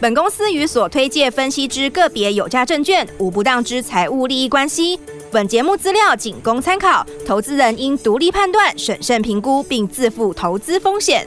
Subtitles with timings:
[0.00, 4.96] 本公司与所推介分析之个别有价证券无不当之财务利益关系。
[5.32, 11.26] 本节目资料仅供参考，投资人应独立判断、审慎评估，并自负投资风险。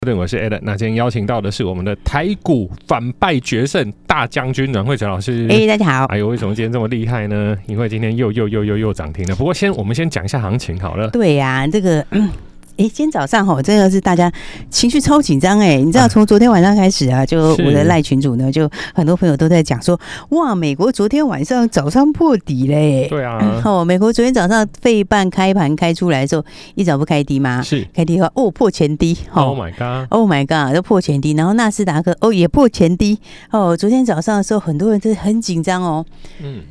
[0.00, 0.58] 对，我是 Adam。
[0.62, 5.46] 那今天邀请到的是我们的台股反败决胜大将军阮慧成老师。
[5.50, 6.06] 哎，大家好。
[6.06, 7.56] 哎呦，为什么今天这么厉害呢？
[7.68, 9.36] 因为今天又又又又又涨停了。
[9.36, 11.08] 不过先我们先讲一下行情好了。
[11.10, 12.04] 对呀、啊，这个。
[12.10, 12.28] 嗯
[12.78, 14.32] 哎，今天早上哈，真的是大家
[14.70, 15.76] 情绪超紧张哎！
[15.76, 19.98] 你知道，从昨天晚上开始啊，就我的赖群主呢，就很多朋友都在讲说，
[20.30, 23.06] 哇，美国昨天晚上早上破底嘞。
[23.08, 27.60] 对啊， 哦，美国昨天早上费半开盘开出来的时候，一早不开低吗？
[27.62, 29.16] 是开低的话，哦，破前低。
[29.32, 30.74] Oh my god！Oh my god！
[30.74, 33.18] 都破前低，然后纳斯达克哦也破前低。
[33.50, 36.04] 哦，昨天早上的时候，很多人真的很紧张哦。
[36.42, 36.62] 嗯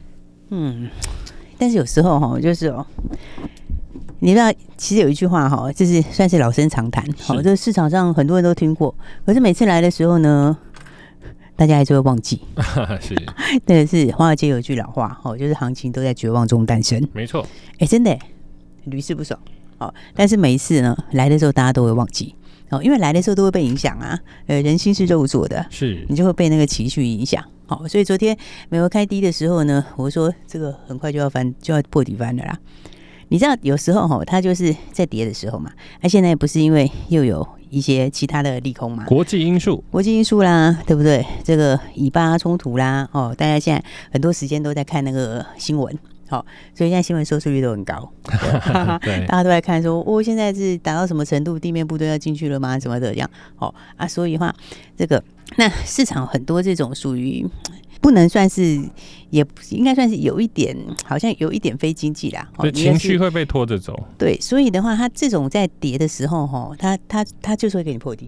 [0.50, 0.90] 嗯，
[1.58, 2.86] 但是有时候哈，就是哦。
[4.24, 8.94] 你知道，其实有一句话哈，就是算是老生常谈，好，这个市场上很多人都听过。
[9.26, 10.56] 可是每次来的时候呢，
[11.56, 12.40] 大家还是会忘记。
[13.02, 13.16] 是，
[13.66, 17.04] 那个是华尔街有一句老话，哦，就是行情都在绝望中诞生。
[17.14, 17.44] 没错，
[17.80, 18.16] 哎，真的
[18.84, 19.40] 屡试不爽。
[19.80, 22.36] 好，但是每一次呢，来的时候大家都会忘记。
[22.70, 24.20] 哦，因为来的时候都会被影响啊。
[24.46, 27.44] 呃，人心是肉做的，是你就会被那个情绪影响。
[27.66, 28.38] 好，所以昨天
[28.70, 32.60] 美国开低的时候呢，我说这个很快就要翻，就要破底翻了啦。
[33.32, 35.72] 你知道有时候哈，它就是在跌的时候嘛。
[36.02, 39.06] 那现在不是因为又有一些其他的利空嘛？
[39.06, 41.26] 国际因素，国际因素啦，对不对？
[41.42, 48.12] 这个以巴冲突啦，哦，大家现在很多时间都在看那个新闻，好，所以现在新闻收视率都很高。
[49.02, 51.58] 对，大家都在看说，哦，现在是达到什么程度？
[51.58, 52.78] 地面部队要进去了吗？
[52.78, 53.32] 什么的这样？
[53.60, 54.54] 哦啊，所以话
[54.98, 55.24] 这个
[55.56, 57.48] 那市场很多这种属于。
[58.02, 58.82] 不能算是，
[59.30, 60.76] 也应该算是有一点，
[61.06, 62.50] 好像有一点非经济啦。
[62.58, 64.08] 对，情绪会被拖着走。
[64.18, 68.28] 对，所以的话，它这种在跌的时候，哈，它它它就是会给你破底。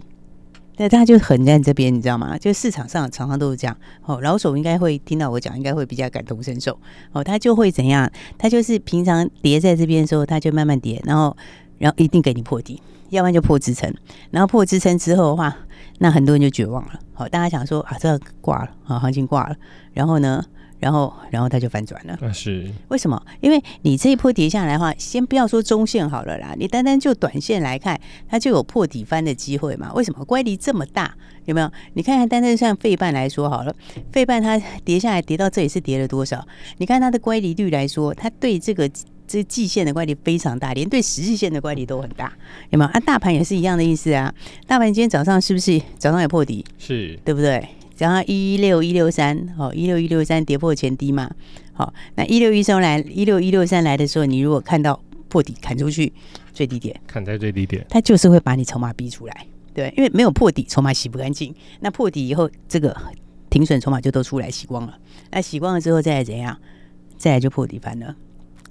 [0.76, 2.38] 对，它就横在这边，你知道吗？
[2.38, 3.76] 就市场上常常都是这样。
[4.02, 6.78] 哦，老手应该会听到我讲，应该会比较感同身受。
[7.12, 8.10] 哦，他就会怎样？
[8.38, 11.36] 他就是平常跌在这边的时候，他就慢慢跌，然后
[11.78, 12.80] 然后一定给你破底，
[13.10, 13.92] 要不然就破支撑，
[14.30, 15.56] 然后破支撑之后的话。
[15.98, 19.56] 那很多人就绝望了，好，大家想说啊，这个挂了啊，行情挂了，
[19.92, 20.44] 然后呢，
[20.80, 23.22] 然后然后它就反转了，啊是，为什么？
[23.40, 29.92] 因为你这一波跌下来的话，先不要说中线好了啦，你单单就短线来看，它就有破底翻的机会嘛？
[29.94, 30.24] 为什么？
[30.24, 31.70] 乖离这么大，有没有？
[31.92, 33.74] 你看看单单像费半来说好了，
[34.10, 36.44] 费半它跌下来跌到这里是跌了多少？
[36.78, 38.90] 你看它的乖离率来说，它对这个。
[39.34, 42.32] 这季线的乖离非常大，连对十日线的乖离都很大，
[42.70, 42.90] 有没有？
[42.92, 44.32] 啊，大盘也是一样的意思啊。
[44.64, 46.64] 大盘今天早上是不是早上也破底？
[46.78, 47.68] 是对不对？
[47.96, 51.28] 早上一六一六三，哦，一六一六三跌破前低嘛。
[51.72, 56.12] 好，那一六一三来，一六一六三来的时候，你如果看到破底砍出去
[56.52, 61.52] 最低点，砍在最低点，它就是会把你筹码逼出来，对，因为没有破底，筹码洗不干净。
[61.80, 62.96] 那破底以后，这个
[63.50, 64.96] 停损筹码就都出来洗光了。
[65.32, 66.56] 那洗光了之后，再来怎样？
[67.18, 68.14] 再来就破底翻了。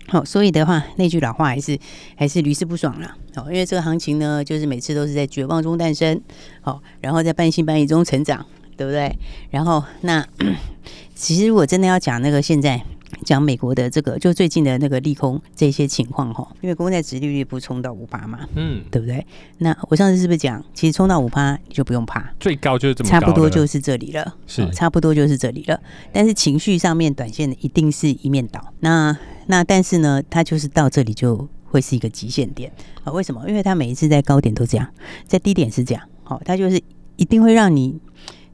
[0.07, 1.79] 好，所以的话，那句老话还是
[2.15, 3.15] 还是屡试不爽了。
[3.35, 6.21] 好，因为这个行情呢，就是每次都是在绝望中诞生，
[6.61, 9.11] 好，然后在半信半疑中成长，对不对？
[9.49, 10.25] 然后那
[11.15, 12.83] 其实如果真的要讲那个现在
[13.23, 19.25] 讲美国的这个，就最近的那个利空这些情况哈，因为公债殖利率不冲到五八嘛，嗯，对不对？
[19.59, 25.79] 那我上次是不是讲，其实冲到五八你就不用怕，最高就是这么差不多就是这里了，是差不多就是这里了。
[26.11, 28.73] 但是情绪上面，短线一定是一面倒。
[28.79, 32.71] 那那但是呢，它就是到这里就会是一个极限点
[33.03, 33.11] 啊？
[33.11, 33.43] 为什么？
[33.47, 34.87] 因为它每一次在高点都这样，
[35.27, 36.03] 在低点是这样。
[36.23, 36.81] 好，它就是
[37.15, 37.99] 一定会让你，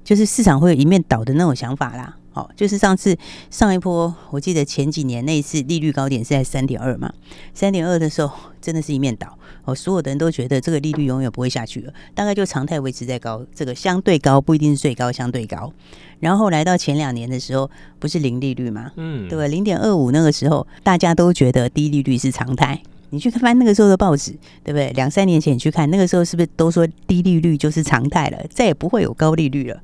[0.03, 2.17] 就是市场会有一面倒的那种想法啦。
[2.31, 3.17] 好，就是上次
[3.49, 7.11] 上一波，我记得前几年那一次利率高点是在三点二嘛，
[7.53, 8.31] 三点二的时候
[8.61, 9.37] 真的是一面倒。
[9.65, 15.71] 哦，所有的人都觉得这个利率永远不会下去了，大概就常态维持在高，这个相对高不一定是最高，相对高。
[16.19, 18.91] 然后来到前两年的时候，不是零利率嘛？
[18.95, 19.47] 嗯，对吧？
[19.47, 22.81] 零点二五那个时候，大家都觉得低利率是常态。
[23.11, 24.31] 你去看翻那个时候的报纸，
[24.63, 24.91] 对不对？
[24.91, 29.81] 两三年前你去看那个时候，是不是都说低利率就是常态了，再也不会有高利率了？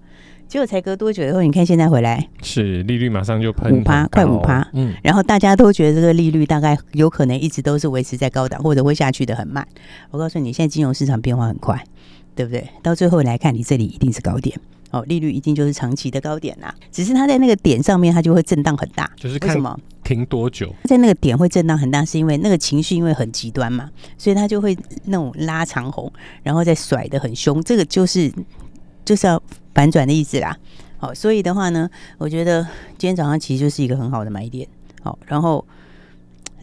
[0.48, 4.68] 结果才隔多久以后，你看现在回来，是利率马上就喷五趴，快五趴。
[4.74, 9.68] 嗯，然后大家都觉得这个利率大概有可能一直都是维持在高档，或者会下去的很慢。
[10.12, 11.84] 我告诉你，现在金融市场变化很快。
[12.38, 12.68] 对不对？
[12.84, 14.60] 到最后来看，你这里一定是高点。
[14.92, 19.10] 哦，利率一定就是长期的高点啦，只是它在那个点上面，它就会震荡很大。
[19.16, 26.12] 就是看什么停多久，在那个点会震荡很大，是因为那个情绪因为很极端嘛，所以它就会那种拉长红，
[26.44, 28.30] 然后再甩的很凶，这个就是
[29.06, 29.42] 就是要
[29.76, 30.58] 反转的意思啦。
[30.98, 31.88] 好，所以的话呢，
[32.18, 32.64] 我觉得
[32.98, 34.68] 今天早上其实就是一个很好的买点。
[35.04, 35.64] 好，然后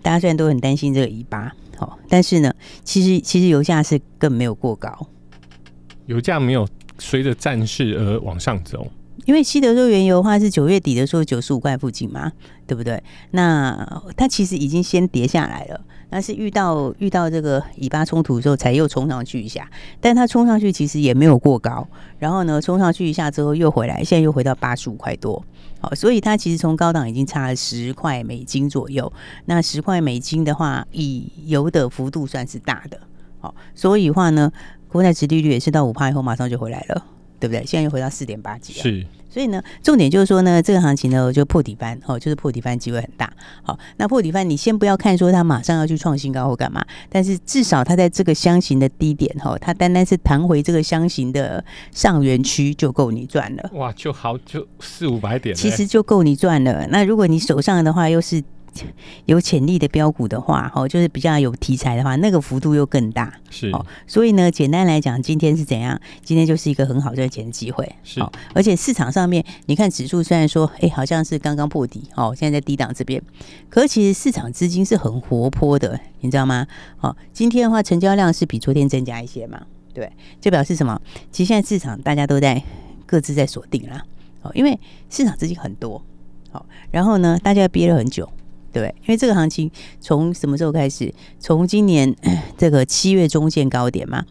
[0.02, 5.06] 大家虽然都很担心这个一八，好，但是呢，其实其实油价是更没有过高，
[6.06, 6.66] 油价没有。
[6.98, 8.86] 随着战事而往上走，
[9.24, 12.32] 因为西德州原油的话是九月底的时候九十五块附近嘛，
[12.66, 13.02] 对不对？
[13.32, 15.80] 那它其实已经先跌下来了，
[16.10, 19.70] 但是遇到遇到这个以巴冲突的时候才又冲上去一下，
[20.00, 21.86] 但它冲上去其实也没有过高，
[22.18, 25.44] 然后呢冲上去一下之后又回来，现在又回到八十五块多，
[25.80, 29.12] 好，所以它其实从高档已经差了十块美金左右。
[29.44, 32.98] 那十块美金的话，以油的幅度算是大的，
[33.40, 34.50] 好，所以话呢。
[34.88, 37.02] 国债殖利率也是到五趴以后马上就回来了，
[37.42, 37.66] 对不对？
[37.66, 38.82] 现在又回到四点八几了。
[38.84, 43.28] 是，所以呢，重点就是说呢，这个行情呢我就破底翻哦，就是破底翻机会很大。
[43.64, 53.70] 好，那破底翻你先不要看说它马上要去创新高或干嘛，但是至少它在这个箱型的低点哈，它单单是弹回这个箱型的上缘区就够你赚了。
[53.72, 56.86] 哇，就好就四五百点，其实就够你赚了。
[56.90, 58.40] 那如果你手上的话又是。
[59.26, 63.84] 有潜力的标股的话，哦，就是比较有题材的话，那个幅度又更大，是哦。
[64.06, 66.00] 所以呢，简单来讲，今天是怎样？
[66.22, 68.20] 今天就是一个很好赚钱的机会，是。
[68.54, 73.22] 而且市场上面，你看指数虽然说，哎，好像是刚刚破底，哦，现在在低档这边，
[73.68, 76.66] 可是其实市场资金是很活泼的，你知道吗？
[77.00, 79.60] 哦，今天的话，成交量是比昨天增加一些嘛？
[79.94, 80.10] 对，
[80.40, 81.00] 就表示什么？
[81.30, 82.62] 其实现在市场大家都在
[83.04, 84.02] 各自在锁定啦，
[84.42, 84.78] 哦，因为
[85.10, 86.02] 市场资金很多，
[86.50, 88.26] 好，然后呢，大家憋了很久。
[88.72, 89.70] 对，因为这个行情
[90.00, 91.12] 从什么时候开始？
[91.38, 92.14] 从今年
[92.56, 94.24] 这个七月中见高点嘛，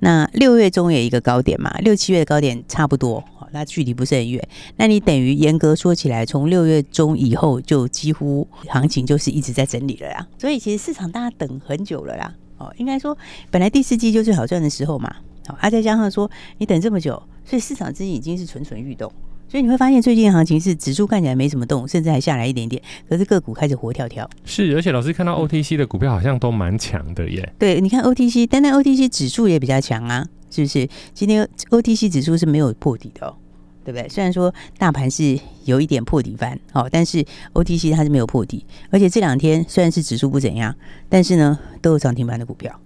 [0.00, 4.48] 那六月中也一个高点嘛，六七月的高点差不多，那距离不是很远。
[4.76, 10.26] 那你等于严格说起来，从六月中以后就几乎行情就是一直在整理了啦。
[10.38, 12.34] 所以其实市场大家等很久了啦。
[12.58, 13.16] 哦，应该说
[13.50, 15.14] 本来第四季就最好赚的时候嘛。
[15.46, 19.10] 好，啊再加上说你等这么久，所以市场资金已经是蠢蠢欲动。
[19.48, 24.28] 所以你会发现，最近的行情是指数看起来没什么动，甚至还下来一点点，可是个股开始活跳跳。
[24.44, 27.52] 是，而且老师看到 OTC 的股票好像都蛮强的耶。
[27.58, 30.88] 对，你看 OTC，单单 OTC 指数也比较强啊，是不是？
[31.14, 33.36] 今天 OTC 指数是没有破底的哦，
[33.84, 34.08] 对不对？
[34.08, 40.74] 虽然说大盘是有一点破底翻，哦，但是 OTC 它是没有破底，而且这两天虽然是指数不怎样，
[41.08, 42.78] 但是呢都有涨停板的股票，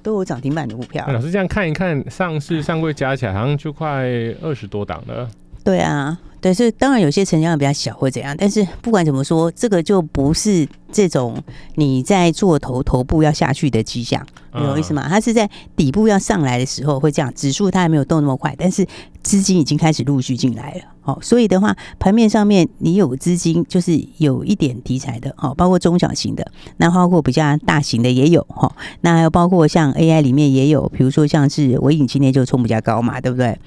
[0.00, 1.04] 都有涨停板的股票。
[1.08, 4.04] 老师这样看一看，上市上柜加起来好像就快
[4.40, 5.28] 二十多档了。
[5.64, 11.42] 对啊，但是当然有些成交量比较小或怎样，但是不管怎么说，这个就不是这种
[11.76, 15.06] 你在做头头部要下去的迹象，你懂意思吗？
[15.08, 18.86] 它是在底部要上来的时候会这样，指数它还没有动那么快，但是
[19.22, 20.80] 资金已经开始陆续进来了。
[21.00, 26.46] 好，所以的话，盘面上面你有资金，就是有一点题材的，好，包括中小型的，
[26.78, 33.58] 那包括比较大型的也有，哈，那还有包括像 AI 里面也有，比如说像是微影今天就冲比较高嘛，对不对？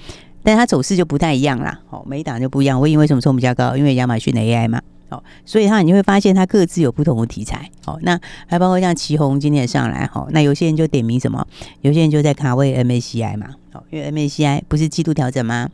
[0.47, 2.79] 但它走势就不太一样啦，哦，每一档就不一样。
[2.79, 3.75] 我因为什么冲比较高？
[3.75, 8.17] 因为亚马逊的 AI 嘛，哦，所以它你会发现它各自有不同的题材，哦，那
[8.47, 11.45] 还包括像祁红今天也上来，哦，那有些人就点名什么？
[11.81, 15.67] 有些人就在卡位 MACI 嘛，哦，因为 MACI 不是季度调整吗？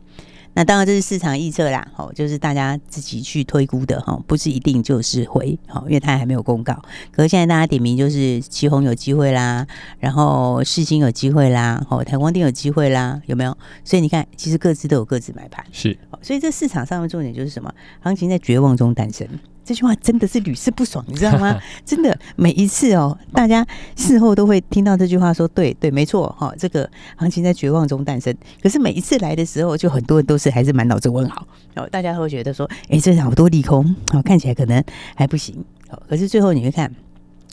[0.54, 6.80] 那当然这是市场预测啦，哦，就是大家自己去推估的哈，不是一定就是会，哦，因为它还没有公告。
[7.10, 9.66] 可是现在大家点名就是旗宏有机会啦，
[9.98, 13.56] 然后世芯有机会啦，哦，台光电有机会啦，有没有？
[13.84, 15.98] 所以你看，其实各自都有各自买盘，是。
[16.22, 17.74] 所以这市场上的重点就是什么？
[18.00, 19.28] 行情在绝望中诞生。
[19.64, 21.58] 这句话真的是屡试不爽，你知道吗？
[21.84, 23.66] 真的每一次哦，大家
[23.96, 28.34] 事后都会听到这句话说，说对对，没错哈、哦，这个行情在绝望中诞生。
[28.62, 35.64] 可是每一次来的时候，就很多人都是还是满脑子问号，哦，大家会觉得说，哎，这好多利空，哦，看起来可能还不行。
[35.90, 36.94] 哦，可是最后你会看，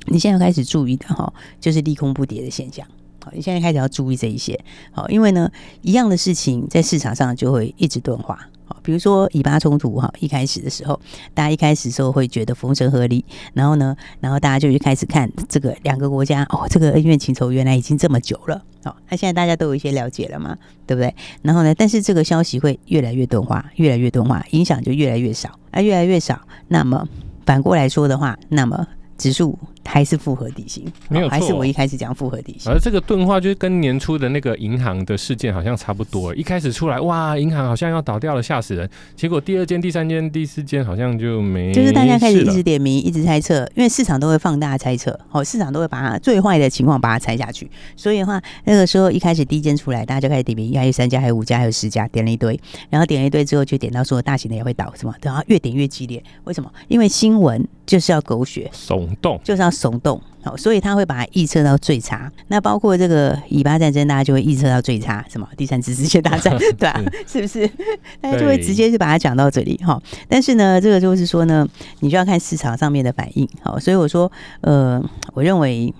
[0.07, 2.85] 你现在开始注意的哈、哦，就是利空不跌的现象。
[3.23, 4.59] 好，你现在开始要注意这一些。
[4.91, 5.49] 好，因为呢，
[5.81, 8.49] 一样的事情在市场上就会一直钝化。
[8.81, 10.99] 比如说以巴冲突哈，一开始的时候，
[11.33, 13.23] 大家一开始的时候会觉得风声鹤唳，
[13.53, 21.13] 然后呢，然后大家就去开始看这个两个国家哦，这个恩怨情仇原来已经这么久了，好，那现在大家都有一些了解了嘛，对不对？
[21.41, 26.39] 然后呢，但是这个消息会越来越钝化，越来越钝化，影响就越来越少，啊，越来越少。
[26.67, 27.07] 那么
[27.45, 28.87] 反过来说的话，那么
[29.21, 32.71] 指数还是复合底型，没有错，还是我一开始讲复合底型。
[32.71, 38.89] 而这个钝化就是跟年初的那个银行的事件好像差不多，一开始出来哇，银行好像要倒掉了，吓死人。
[39.15, 47.69] 结果第二间、第三间、第四间好像就没，就是大家开始一直点名、一直猜测，因为市场都会放大猜测，哦，市场都会把它最坏的情况把它猜下去。
[47.95, 52.59] 所以的话，那个时候一开始第一间出来，大家就开始点名，还有三家、还有五家、还有十家，点了一堆，
[52.89, 55.13] 然后点了一堆之后，就点到说大型的也会倒，是吗？
[55.21, 56.71] 然后越点越激烈，为什么？
[56.87, 58.69] 因为新闻就是要狗血，
[59.11, 62.31] 耸动，就是要耸动，好，所以他会把它预测到最差。
[62.47, 67.67] 那包括这个以巴战争，大家就会预测到最差，什么第三次世界大战， 对啊，是不是？
[68.21, 70.01] 大家就会直接就把它讲到这里哈。
[70.27, 71.67] 但是呢，这个就是说呢，
[71.99, 75.03] 你就要看市场上面的反应，好，所以我说，呃，
[75.33, 75.93] 我认为。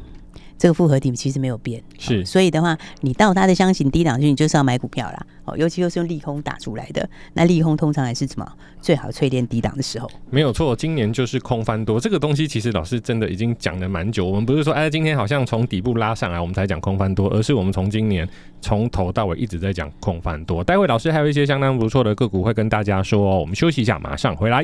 [0.62, 5.26] 这个复合体其实没有变，是，所以的话，你到它的箱型低档区，你就是要买股票啦。
[5.44, 8.48] 哦，尤其又是用利空打出来的，那利空通常还是什么
[8.80, 10.08] 最好淬炼低档的时候。
[10.30, 14.24] 没有错，今年就是空翻多这个东西，其实老师真的已经讲了蛮久。
[14.24, 18.30] 我们不是说哎，今天好像从底部拉上来，我们才讲空翻多，而是我们从今年
[18.62, 20.64] 从头到尾一直在讲空翻多。
[20.64, 23.40] 待会老师还有一些相当不错的个股会跟大家说哦。
[23.40, 24.64] 我们休息一下，马上回来。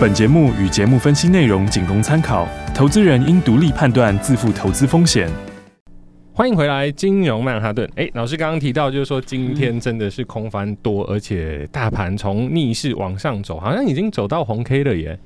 [0.00, 5.28] 本节目与节目分析内容仅供参考，投资人应独立判断，自负投资风险。
[6.32, 7.90] 欢迎回来，金融曼哈顿。
[7.96, 15.18] 哎，老师刚刚提到，就是说今天真的是空翻多，而且大盘从逆势往上走，好像已经走到红 K 了耶。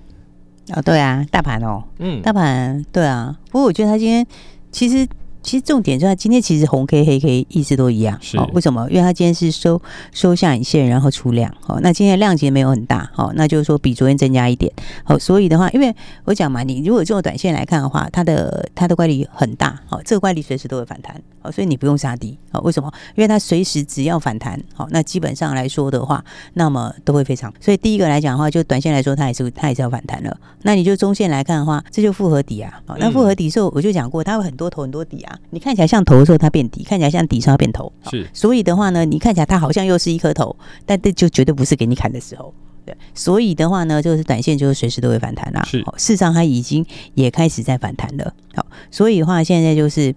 [0.74, 3.38] 哦，对啊，大盘哦，嗯，大盘对啊。
[3.50, 4.26] 不过我觉得他今天
[4.70, 5.06] 其实。
[5.42, 8.88] 其实重点就是，今天其实红 K 黑 K 意思都一样，是、哦、为什么？
[8.90, 9.80] 因为它今天是收
[10.12, 14.72] 收下影线，然后出量，好、哦，那今天的量其实没有很大，好、哦，那就是说比昨天增加一点，
[15.04, 15.94] 好、哦，所以的话，因为
[16.24, 22.92] 我讲嘛，你如果做短线来看的话，它的它的乖离很大，好、哦，这个乖离随时都会反弹，好、哦，所以你不用杀低，好、哦，为什么？
[23.16, 36.22] 因为它随时只要反弹，好、哦，那基本上来说的话，那么都会非常，所以第一个来讲的话，就短线来说，它也是它也是要反弹了，那你就中线来看的话，这就复合底啊，好、哦，那复合底的时候我就讲过，它会很多头很多底啊，你看起来像头。
[36.22, 40.54] 的时候它变底，看起来像底是要变头，是，所以的话呢，你看起来它好像又是一颗头，
[40.86, 42.54] 但这就绝对不是给你砍的时候，
[42.86, 50.14] 对，所以的话呢，就是短线就是随时都会反弹啦，是，事实上它已经也开始在反弹了，好，所以的话现在就是，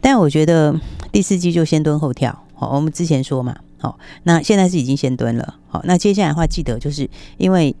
[0.00, 0.78] 但我觉得
[1.10, 7.74] 第四季就先蹲后跳，好，我们之前说嘛，好，那现在是已经先蹲了，好，那接下来的话记得就是因为。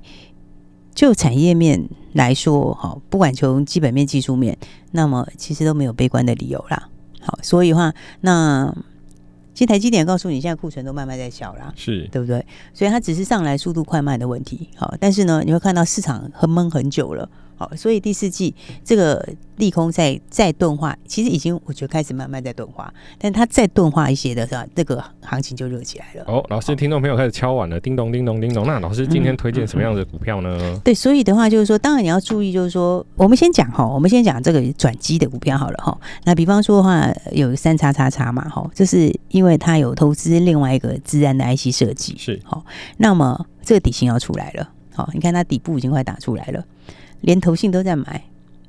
[0.94, 4.56] 就产业面来说，哈，不管从基本面、技术面，
[4.90, 6.88] 那么其实都没有悲观的理由啦。
[7.20, 7.92] 好，所以的话，
[8.22, 8.74] 那
[9.54, 12.44] 其实台积电告诉你，现在库存都慢慢在小啦，是对不对？
[12.72, 14.68] 所以它只是上来速度快慢的问题。
[14.76, 17.28] 好，但是呢，你会看到市场很闷很久了。
[17.60, 19.22] 好，所以第四季这个
[19.56, 26.24] 利空在再钝化，其实已经我觉得开始慢慢在钝化，但它再钝化一些的时候，这个行情就热起来了。
[26.26, 28.66] 哦，老师，听众朋友开始敲碗了，叮咚叮咚叮咚。
[28.66, 30.56] 那老师今天推荐什么样的股票呢？
[30.58, 35.94] 嗯嗯、对，所以的话就是说，当然你要注意，就是说，我们先讲哈，我们先讲这个转机的股票好了哈。
[36.24, 42.64] 那比方说的话，有三叉叉叉嘛，哈，这是因为它有投资另外一个自然的 IC 设计，是好。
[42.96, 46.64] 那么这个底薪要出来了，好，你看它底部已经快打出来了。
[47.20, 48.22] 连投信都在买，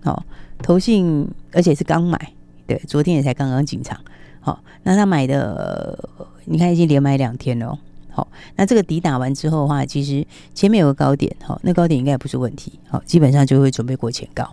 [0.03, 0.25] 好，
[0.61, 2.33] 投信而且是刚买，
[2.67, 3.99] 对，昨天也才刚刚进场，
[4.39, 6.09] 好，那他买的，
[6.45, 7.77] 你看已经连买两天了，
[8.09, 14.43] 好，那这个底打完之后的话，其实前面有个高点，好，那高点应该也不是问题，好，基本上就会准备过前高，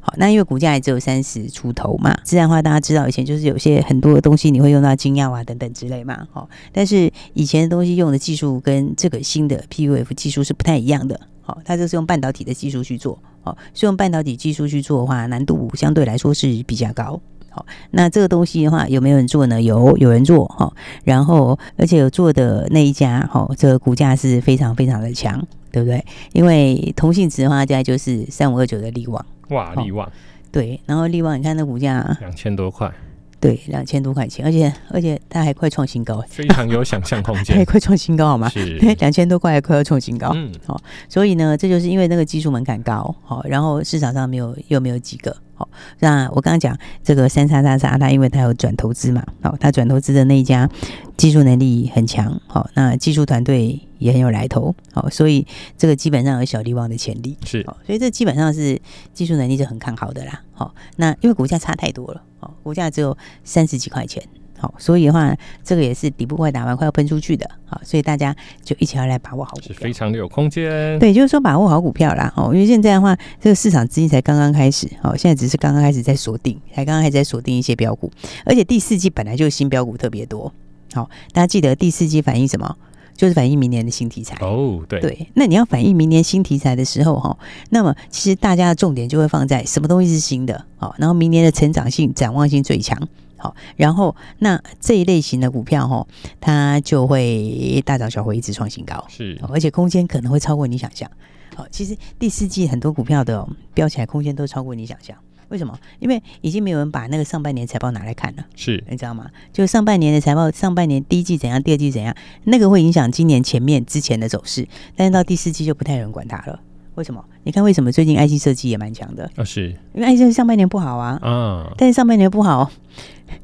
[0.00, 11.18] 好，那因为股价也只有三十出头嘛，自然话大家知道以前就是有些很多的东西你会用到晶耀啊等等之类嘛，好，但是以前的东西用的技术跟这个新的 PUF 技术是不太一样的。
[11.48, 17.18] 好，它就是用半导体的技术去做，好，是用半导体技术去做的话，难度相对来说是比较高。
[17.48, 19.62] 好，那这个东西的话，有没有人做呢？
[19.62, 20.70] 有，有人做哈。
[21.04, 26.04] 然后，而且有做的那一家，哈，这个股价是非常非常的强，对不对？
[26.34, 30.06] 因为同性质的话，现在就是三五二九的力旺，哇，力旺，
[30.52, 32.92] 对，然后力旺，你看那股价两千多块。
[33.40, 38.48] 对，两千多块钱，而且而且它还快创新高，非常有想象空间， 还快创新高好吗？
[38.48, 38.64] 是，
[38.98, 45.36] 两千多块还快要创新高，嗯，好，所以呢，这就是因为那个技术门槛高，好，然后市场上没有又没有几个。
[45.58, 50.70] 好，那我刚刚讲这个三叉叉叉，它因为它有转投资嘛，好，它转投资的那一家
[51.16, 55.44] 技术能力很强，好，那技术团队也很有来头，好，所以
[55.76, 58.80] 这个基本上有小利旺的潜力，是，所以这基本上是
[59.12, 64.22] 技术能力是很看好的啦，好，那因为股价差太多了，好，股价只有三十几块钱。
[64.58, 67.48] 好，所以的话，这个也是底部快打完，快要喷出去的。
[67.64, 68.34] 好，所以大家
[68.64, 70.98] 就一起要来把握好股票，是非常的有空间。
[70.98, 72.32] 对，就是说把握好股票啦。
[72.36, 74.88] 哦，因为现在的话，这个市场资金才刚刚开始。
[75.02, 78.10] 哦，现在只是刚刚开始在锁定，才刚刚还在锁定一些标股。
[78.44, 80.52] 而且第四季本来就新标股特别多。
[80.92, 82.76] 好，大家记得第四季反映什么？
[83.14, 84.36] 就是反映明年的新题材。
[84.40, 87.36] 哦，对对，那你要反映明年新题材的时候哈，
[87.70, 92.96] 那么其实大家的重点就会放在什么东西是新的，好，然后明年的成长性、展望性最强，
[93.38, 96.06] 好，然后那这一类型的股票哈，
[96.40, 101.10] 它就会大涨小回，一直创新高，是，而且空间可能会超过你想象。
[101.54, 105.16] 好，其实第四季很多股票的飙起来空间都超过你想象。
[105.48, 105.78] 为什么？
[105.98, 109.30] 因为已经没有人把那个上半年财报拿来看了，是，你知道吗？
[109.50, 112.14] 就上半年的财报，上半年第一季怎样，第二季怎样，
[112.44, 116.60] 那个会影响今年前面之前的走势，但是到第四季就不太有人管它了。
[116.98, 117.24] 为什么？
[117.44, 119.30] 你看为什么最近 IC 设计也蛮强的？
[119.36, 122.70] 啊，是因为 IC 设计上半年不好啊，啊，但是上半年不好。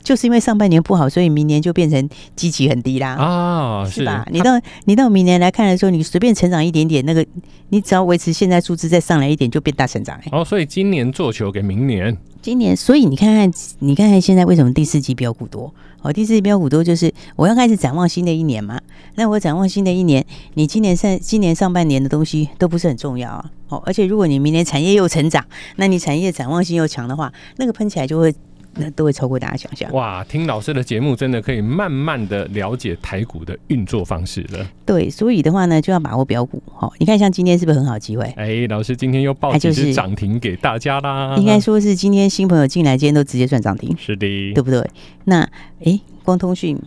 [0.02, 4.26] 就是因为上半年不好，所以明年就变成基期很低啦啊，是吧？
[4.30, 7.24] 你到你到明年来看的时候，你随便成长一点点，那个
[7.68, 10.28] 你只要维持现在数字再上来一点，就变大成长哎。
[10.32, 15.72] 哦，所以今年做球给明年，今年，所以你看看，你看看现在为什么第四季标股多？
[16.04, 18.78] 哦，第四季飙股多就是我要开始展望新的一年嘛。
[19.14, 23.50] 那我展望新的一年，你今年上今年上半年的东西都不是很重要啊。
[23.70, 25.42] 哦，而且如果你明年产业又成长，
[25.76, 28.34] 那你产业展望性又强的话，那个喷起来就会。
[28.76, 29.90] 那都会超过大家想象。
[29.92, 34.66] 哇，听老师的节目真的可以慢慢的了解台股的运作方式了。
[34.84, 36.62] 对，所以的话呢，就要把握标股。
[36.74, 38.24] 好，你看像今天是不是很好机会？
[38.36, 41.34] 哎、欸，老师今天又报几只涨停给大家啦。
[41.38, 43.96] 应该说是今天新朋友进来，今天都直接赚涨停。
[43.98, 44.84] 是的，对不对？
[45.24, 46.78] 那哎、欸，光通讯。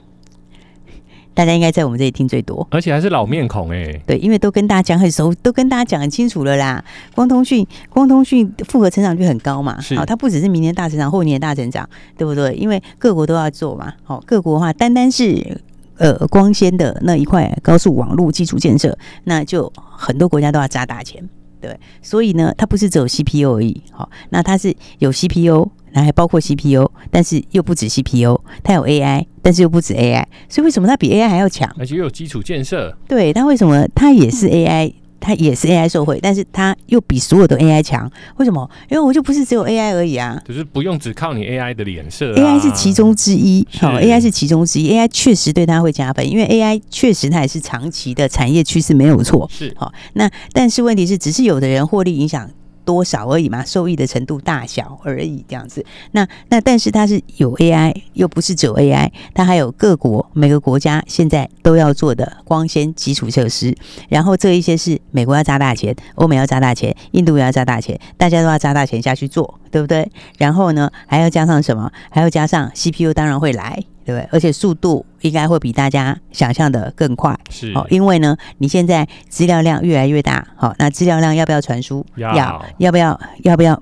[1.37, 4.01] 大家应该在我们这里听最多，而且还是老面孔哎、欸。
[4.07, 6.83] 对，因为都跟大家讲很熟，都跟大家讲很清楚了啦。
[7.13, 12.55] 光通讯，光通讯复合成长率很高嘛，好，它不只是明年大成长，后年大成长，对不对？
[12.55, 15.61] 因为各国都要做嘛，好，各国的话，单单是
[15.97, 21.23] 呃光纤的那一块高速网络基础建设，那就很多国家都要砸大钱，
[21.61, 21.79] 对。
[22.01, 25.69] 所以呢，它不是只有 CPU 而已，好，那它是有 CPU。
[25.97, 31.67] 然后还包括 CPU，但是又不止 CPU，它有 AI，但是又不止 AI，所以为什么它比 AI 还要强？
[31.79, 32.95] 而且又有基础建设。
[33.07, 38.07] 对，它为什么它也是 AI，它也是 AI 受惠，但是它又比所有的 AI 强？
[38.35, 38.69] 为什么？
[38.91, 43.67] 因为我就不是只有 AI 而已啊，就是不用只靠你 AI 的脸色啊，AI 是其中之一。
[43.79, 49.49] 好，AI 是其中之一，AI 确实对它会加分，因为 AI 确实它也是长期的产业趋势，没有错。
[49.51, 52.47] 是好，那但是问题是，只是有的人获利影响。
[52.87, 55.85] 多少而已嘛，受益的程度大小而已，这样子。
[56.11, 63.75] 那那但是它是有 AI，又不是只有 AI，它还有各国每个国家现在都要做的光纤基础设施。
[64.07, 70.09] 然后这一些是美国要砸大钱，欧美要砸大钱，印度也要砸大钱，大家都要砸大钱下去做，对不对？
[70.37, 71.91] 然后呢，还要加上什么？
[72.09, 73.83] 还要加上 CPU，当然会来。
[74.07, 77.37] 对，而且速度应该会比大家想象的更快。
[77.49, 82.05] 是，哦，因为呢，你现在资料量越来越大，好，那资料量要不要传输？
[82.15, 82.33] 要，
[82.77, 83.19] 要不要？
[83.43, 83.77] 要不要？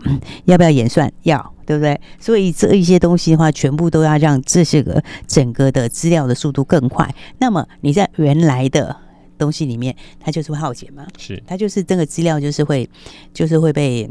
[0.46, 1.14] 要不要演算？
[1.22, 2.02] 要，对不对？
[2.20, 7.08] 所以这一些东西的话，全部都要让这些个整个的资料的速度更快。
[7.38, 8.98] 那么你在原来的
[9.38, 11.06] 东西里面，它就是会耗减嘛？
[11.20, 12.90] 是，它就是这个资料就是会，
[13.32, 14.10] 就是会被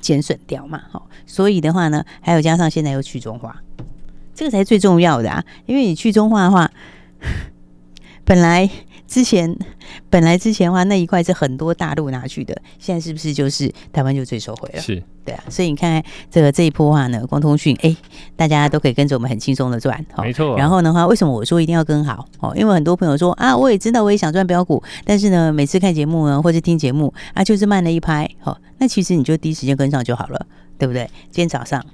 [0.00, 0.80] 减损掉嘛？
[0.92, 3.60] 好，所以的话呢，还有加上现在又去中化。
[4.34, 5.44] 这个才是最重要的啊！
[5.66, 6.70] 因为你去中化的话，
[8.24, 8.68] 本来
[9.06, 9.54] 之前
[10.08, 14.80] 本来之前的话那一块是很多大陆拿去的，现在是不是就是台湾就最收回了？
[14.80, 15.44] 是，对啊。
[15.50, 17.94] 所以你看，这个这一波话呢，光通讯哎，
[18.34, 20.56] 大家都可以跟着我们很轻松的赚，没错。
[20.56, 22.26] 然后的话，为什么我说一定要跟好？
[22.40, 28.26] 哦，因为很多朋友说啊，我也知道，我也想赚标股，但是呢，每次看节目呢，或者听节目啊，就是慢了一拍。
[28.40, 30.46] 好，那其实你就第一时间跟上就好了，
[30.78, 31.04] 对不对？
[31.30, 31.84] 今天早上。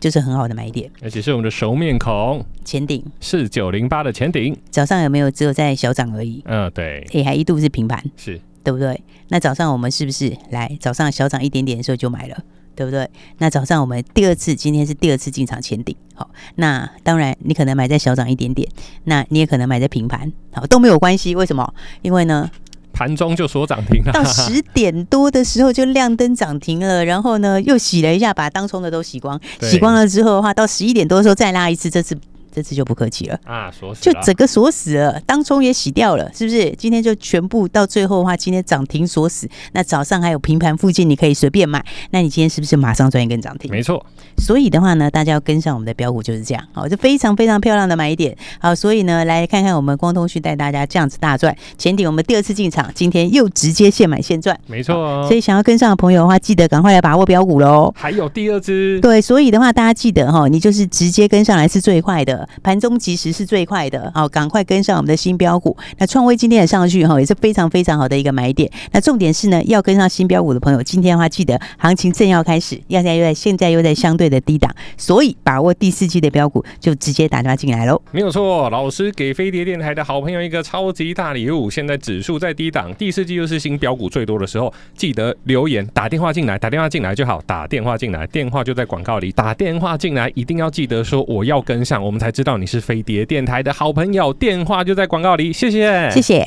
[0.00, 6.42] 就是很好的买点，而且是我们的熟面孔，前顶四九零八的前顶，早上有没有只有在小涨而已？
[6.44, 9.00] 嗯，对，也，还一度是平盘，是对不对？
[9.28, 12.36] 那早上我们是不是来早上小涨一点点的时候就买了，
[12.74, 13.08] 对不对？
[13.38, 18.68] 那早上我们第二次，今天是第二次进场前顶，好，那当然你可能买在小涨一点点，
[19.04, 21.74] 那你也可能买在平盘，好，都没有关系，为什么？
[22.02, 22.50] 因为呢？
[22.94, 32.16] 盘中就锁涨停了，到十点多的时候就亮灯涨停了，然后呢又洗了一下，把当冲的都洗光，洗光了之后的话，到十一点多的时候再拉一次，这次。
[32.54, 36.70] 这次就不客气了啊，锁死就整个锁死了，当冲也洗掉了，是不是？
[36.78, 39.48] 今天就全部到最后的话，今天涨停锁死。
[39.72, 41.84] 那早上还有平盘附近，你可以随便买。
[42.10, 43.70] 那你今天是不是马上赚一根涨停？
[43.70, 44.04] 没错。
[44.38, 48.36] 所以的话呢，大家要跟上我们的标股就是这样，好，就非常非常漂亮的买点。
[48.60, 51.56] 好，所以呢，来看看我们光通讯带大家这样子大赚。
[51.76, 55.24] 前顶我们第二次进场，今天又直接现买现赚，没错、哦。
[55.26, 57.92] 所以想要跟上的朋友的话，记得赶快来把握标股喽。
[57.96, 62.43] 还有第二支，对，所以的话大家记得哈，你就是直接跟上来是最快的。
[62.62, 65.76] 盘中即时是最快的，好，赶快跟上我们的新标股。
[65.98, 68.70] 那创威今天也上去哈，也是非常非常好的一个买点。
[68.92, 78.00] 那重点是呢，要跟上新标股的朋友，今天的话记得行情正要开始，要在又在现在又在相对的低档，所以把握第四季的标股就直接打电话进来喽。
[78.10, 81.70] 没有错，老师给飞碟电台的好朋友一个超级大礼物。
[81.70, 96.44] 现在指数在低档，第四季又是新标股最多的时候，记得留言打电话进来，打电话进来就好，打电话进来，电话就在广告里，打电话进来一定要记得说我要跟上，我们才知道你是飞碟电台的好朋友，电话就在广告里，谢谢，谢谢。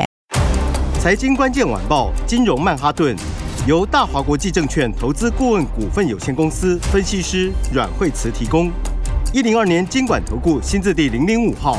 [1.00, 3.16] 财经关键晚报，金融曼哈顿，
[3.66, 8.70] 由大华国际证券投资顾问股份有限公司分析师阮惠慈提供。
[9.32, 11.78] 一零二年金管投顾新字第零零五号。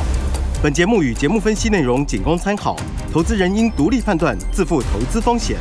[0.63, 2.75] 本节目与节目分析内容仅供参考，
[3.13, 5.59] 投资人应独立判断，自负投资风险。